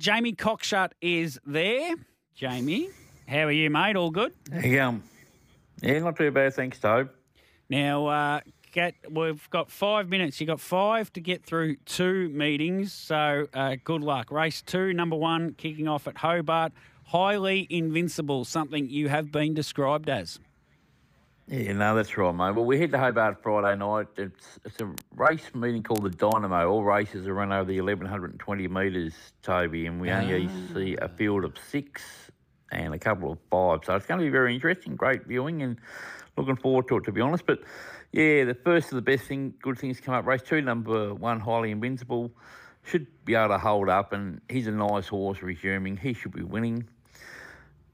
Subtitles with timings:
[0.00, 1.94] Jamie Cockshutt is there.
[2.34, 2.88] Jamie,
[3.28, 3.96] how are you, mate?
[3.96, 4.32] All good?
[4.50, 4.94] Yeah,
[5.82, 7.10] yeah, not too bad, thanks, Tobe.
[7.68, 8.40] Now, uh,
[8.72, 10.40] get, we've got five minutes.
[10.40, 14.30] You've got five to get through two meetings, so uh, good luck.
[14.30, 16.72] Race two, number one, kicking off at Hobart.
[17.08, 20.40] Highly invincible, something you have been described as.
[21.50, 22.54] Yeah, no, that's right, mate.
[22.54, 24.06] Well, we head to Hobart Friday night.
[24.16, 26.70] It's, it's a race meeting called the Dynamo.
[26.70, 31.44] All races are run over the 1120 metres, Toby, and we only see a field
[31.44, 32.30] of six
[32.70, 33.80] and a couple of five.
[33.84, 35.76] So it's going to be very interesting, great viewing, and
[36.36, 37.44] looking forward to it, to be honest.
[37.46, 37.58] But
[38.12, 40.26] yeah, the first of the best thing, good things come up.
[40.26, 42.30] Race two, number one, Highly Invincible,
[42.84, 45.96] should be able to hold up, and he's a nice horse resuming.
[45.96, 46.88] He should be winning.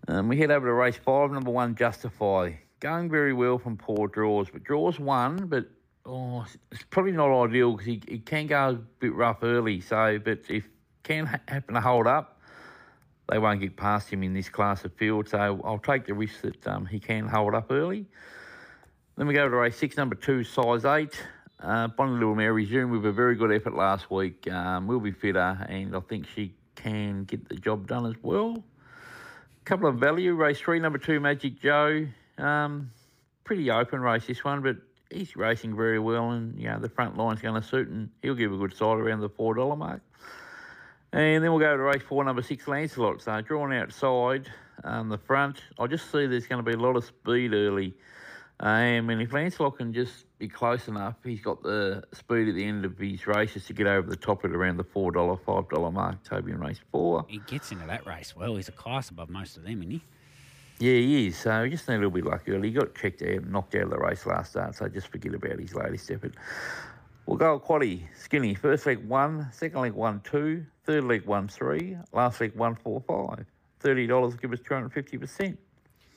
[0.09, 2.53] Um, we head over to race five, number one, Justify.
[2.81, 5.67] Going very well from poor draws, but draws one, but
[6.05, 9.81] oh, it's probably not ideal because he, he can go a bit rough early.
[9.81, 10.69] So, but if
[11.03, 12.41] can ha- happen to hold up,
[13.29, 15.29] they won't get past him in this class of field.
[15.29, 18.07] So I'll take the risk that um, he can hold up early.
[19.17, 21.19] Then we go to race six, number two, size eight.
[21.59, 24.51] Uh, Bonnie Little Mary resumed with a very good effort last week.
[24.53, 28.63] Um, will be fitter, and I think she can get the job done as well.
[29.65, 32.07] Couple of value race three, number two, Magic Joe.
[32.39, 32.91] Um,
[33.45, 34.77] pretty open race this one, but
[35.11, 38.35] he's racing very well, and you know the front line's going to suit, and he'll
[38.35, 40.03] give a good side around the four dollar mark.
[41.13, 43.23] And then we'll go to race four, number six, Lancelot.
[43.23, 44.51] So drawn outside
[44.85, 45.63] um, the front.
[45.79, 47.95] I just see there's going to be a lot of speed early.
[48.59, 52.65] Um, and if Lancelot can just be close enough, he's got the speed at the
[52.65, 56.23] end of his races to get over the top at around the $4, $5 mark,
[56.25, 57.27] Toby in race four.
[57.29, 58.57] He gets into that race well.
[58.57, 60.03] He's a class above most of them, isn't he?
[60.79, 61.39] Yeah, he is.
[61.39, 62.69] So just need a little bit lucky early.
[62.69, 65.59] He got checked out, knocked out of the race last start, so just forget about
[65.59, 66.35] his latest effort.
[67.25, 68.55] We'll go quaddy, skinny.
[68.55, 73.03] First leg one, second leg one, two, third leg one, three, last leg one, four,
[73.07, 73.47] five.
[73.83, 75.57] $30 give us 250%.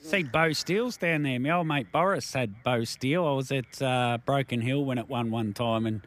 [0.02, 1.40] See Bo Steele's down there.
[1.40, 3.26] My old mate Boris had Bo Steele.
[3.26, 6.02] I was at uh, Broken Hill when it won one time, and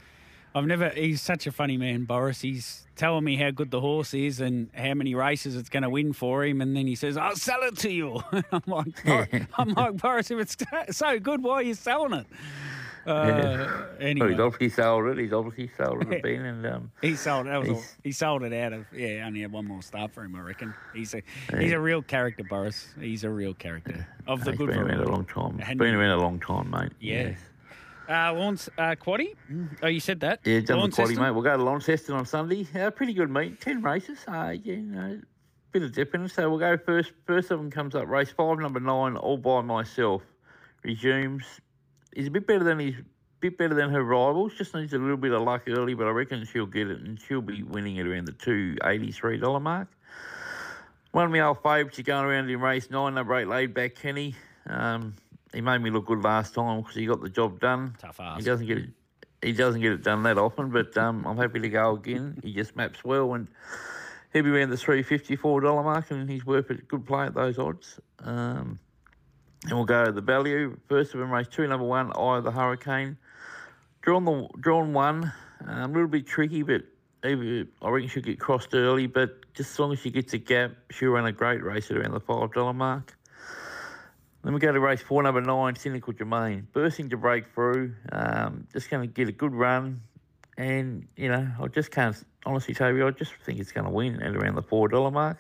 [0.55, 0.91] I've never.
[0.91, 2.41] He's such a funny man, Boris.
[2.41, 5.91] He's telling me how good the horse is and how many races it's going to
[5.91, 9.29] win for him, and then he says, "I'll sell it to you." I'm like, "Bor-
[9.55, 10.57] I'm like Boris, if it's
[10.97, 12.27] so good, why are you selling it?
[13.05, 14.27] Uh, anyway.
[14.27, 15.19] Well, he's obviously sold it.
[15.19, 18.53] He's obviously sold it bit, and um, He sold that was all, he sold it
[18.53, 19.25] out of yeah.
[19.27, 20.73] Only had one more start for him, I reckon.
[20.95, 21.23] He's a
[21.59, 22.87] he's a real character, Boris.
[23.01, 25.57] He's a real character of the he's good been around a long time.
[25.79, 26.93] Been around a long time, mate.
[27.01, 27.23] Yeah.
[27.31, 27.39] Yes.
[28.09, 29.35] Uh, Lawrence uh, Quaddy.
[29.83, 30.41] Oh, you said that.
[30.45, 31.31] Yeah, done the quaddy, mate.
[31.31, 32.67] We'll go to Launceston on Sunday.
[32.75, 33.61] Uh, pretty good meet.
[33.61, 34.19] Ten races.
[34.27, 35.21] Uh, yeah, you know,
[35.71, 36.31] bit of dip in it.
[36.31, 37.13] So we'll go first.
[37.27, 40.23] First of them comes up race five, number nine, all by myself.
[40.85, 41.45] Resumes.
[42.15, 42.95] He's a bit better than his
[43.41, 44.53] bit better than her rivals.
[44.59, 47.21] Just needs a little bit of luck early, but I reckon she'll get it, and
[47.21, 49.89] she'll be winning it around the two eighty three dollar mark.
[51.13, 53.95] One of my old favourites is going around in race nine, number eight, laid back
[53.95, 54.35] Kenny.
[54.67, 55.15] Um,
[55.53, 57.95] he made me look good last time because he got the job done.
[57.99, 58.39] Tough ass.
[58.39, 58.91] He doesn't get it.
[59.43, 62.39] He doesn't get it done that often, but um, I'm happy to go again.
[62.45, 63.49] He just maps well, and
[64.33, 67.27] he'll be around the three fifty four dollar mark, and he's worth a good play
[67.27, 67.99] at those odds.
[68.21, 68.79] Um,
[69.65, 70.77] and we'll go to the value.
[70.89, 73.17] First of them, race two, number one, Eye of the Hurricane.
[74.03, 75.33] Drawn the drawn one,
[75.67, 76.83] um, a little bit tricky, but
[77.25, 79.07] either, I reckon she'll get crossed early.
[79.07, 81.97] But just as long as she gets a gap, she'll run a great race at
[81.97, 83.17] around the five dollar mark.
[84.43, 86.65] Then we go to race four, number nine, Cynical Jermaine.
[86.73, 87.95] Bursting to break through.
[88.11, 90.01] Um, just going to get a good run.
[90.59, 93.91] And, you know, I just can't honestly tell you, I just think it's going to
[93.91, 95.39] win at around the $4 mark.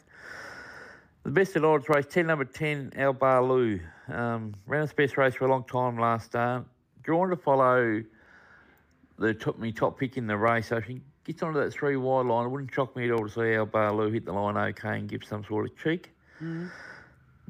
[1.25, 3.81] The best at odds race, 10, number 10, Al Barloo.
[4.09, 6.65] Um, ran its best race for a long time last start.
[7.03, 8.03] Drawn to follow
[9.19, 10.69] the top, me top pick in the race.
[10.69, 13.27] So if she gets onto that three wide line, it wouldn't shock me at all
[13.27, 16.13] to see Al Barloo hit the line okay and give some sort of cheek.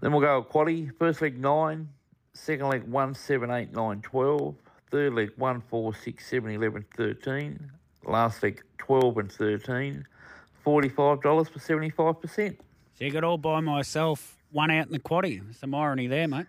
[0.03, 0.91] Then we'll go quaddy.
[0.99, 1.89] First leg nine,
[2.35, 4.57] second leg one, seven, eight, nine, twelve.
[4.91, 7.71] Third leg one, four, six, seven, eleven, thirteen.
[8.05, 10.05] Last leg twelve and thirteen.
[10.65, 12.61] Forty-five dollars for seventy-five percent.
[12.99, 15.41] So you got all by myself, one out in the quaddy.
[15.55, 16.47] Some irony there, mate.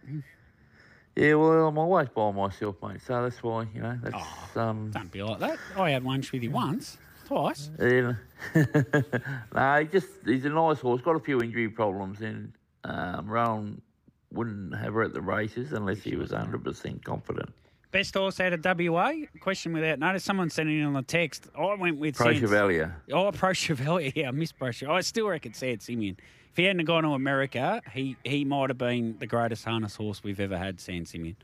[1.16, 3.02] Yeah, well, I'm always by myself, mate.
[3.06, 4.16] So that's why you know that's
[4.56, 4.62] Oh.
[4.62, 4.90] um.
[4.92, 5.60] Don't be like that.
[5.78, 6.98] I had lunch with you once,
[7.28, 7.70] twice.
[7.80, 8.14] Yeah.
[8.56, 11.02] no, he just he's a nice horse.
[11.04, 12.52] Got a few injury problems, and
[12.84, 13.82] um, Rowan
[14.32, 17.50] wouldn't have her at the races unless he was hundred percent confident.
[17.92, 19.12] Best horse out of WA?
[19.40, 20.24] Question without notice.
[20.24, 21.48] Someone sent it in on the text.
[21.56, 22.96] I went with Pro Sans- Chevalier.
[23.12, 24.12] Oh, Preux Chevalier.
[24.16, 24.98] Yeah, I miss Preux Chevalier.
[24.98, 26.18] I still reckon San Simeon.
[26.50, 30.24] If he hadn't gone to America, he, he might have been the greatest harness horse
[30.24, 31.36] we've ever had, San Simeon.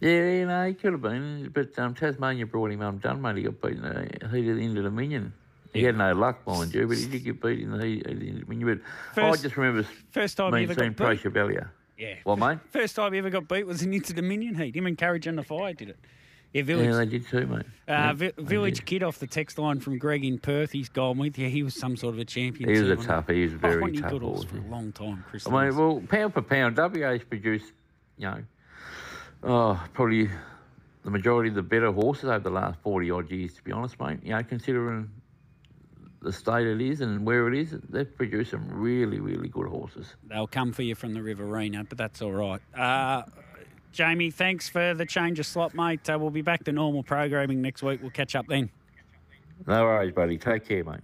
[0.00, 3.36] Yeah, you know, he could have been, but um, Tasmania brought him undone, mate.
[3.38, 5.32] He got beaten uh, heat at the end of the Dominion
[5.72, 8.46] He had no luck, mind you, but he did get beat in the heat.
[8.46, 8.80] When you
[9.14, 11.20] First- I just remember First time me ever seeing got Pro beat.
[11.20, 11.70] Chevalier.
[11.96, 12.14] Yeah.
[12.24, 12.58] Well, mate?
[12.70, 14.76] First time he ever got beat was in Inter Dominion heat.
[14.76, 15.96] Him and Courage and the Fire did it.
[16.52, 16.86] Yeah, Village.
[16.86, 17.60] Yeah, they did too, mate.
[17.88, 18.84] Uh, Yeah, Vi- Village.
[18.84, 20.72] Kid off the text line from Greg in Perth.
[20.72, 21.38] He's gone with.
[21.38, 22.68] Yeah, he was some sort of a champion.
[22.68, 23.28] He was a tough.
[23.28, 24.44] He was Oh, very he tough horse.
[24.44, 25.46] for a long time, Chris.
[25.46, 27.72] I mean, well, pound for pound, WA's produced,
[28.18, 28.42] you know,
[29.44, 30.28] oh, probably
[31.04, 33.98] the majority of the better horses over the last 40 odd years, to be honest,
[33.98, 34.18] mate.
[34.22, 35.08] You know, considering
[36.22, 40.14] the state it is and where it is, they've produced some really, really good horses.
[40.28, 42.60] They'll come for you from the Riverina, but that's all right.
[42.76, 43.22] Uh,
[43.92, 46.08] Jamie, thanks for the change of slot, mate.
[46.08, 48.00] Uh, we'll be back to normal programming next week.
[48.00, 48.70] We'll catch up then.
[49.66, 50.38] No worries, buddy.
[50.38, 51.00] Take care, mate.